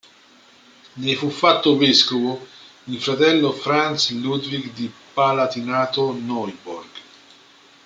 [0.95, 2.47] Ne fu fatto vescovo
[2.85, 6.87] il fratello Franz Ludwig di Palatinato-Neuburg.